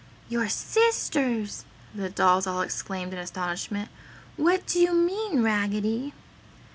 "Your 0.29 0.49
SISTERS!" 0.49 1.63
the 1.93 2.09
dolls 2.09 2.47
all 2.47 2.61
exclaimed 2.61 3.13
in 3.13 3.19
astonishment, 3.19 3.89
"What 4.35 4.65
do 4.65 4.79
you 4.79 4.93
mean, 4.95 5.43
Raggedy?" 5.43 6.15